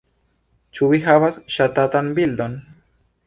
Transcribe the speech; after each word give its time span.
Ĉu 0.77 0.87
vi 0.93 1.01
havas 1.07 1.37
ŝatatan 1.57 2.09
bildon? 2.21 2.57